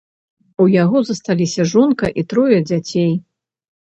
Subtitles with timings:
[0.63, 3.13] У яго засталіся жонка і трое дзяцей.